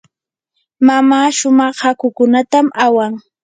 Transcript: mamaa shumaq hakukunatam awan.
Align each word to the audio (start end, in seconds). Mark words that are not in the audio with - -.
mamaa 0.87 1.29
shumaq 1.37 1.75
hakukunatam 1.83 2.67
awan. 2.85 3.13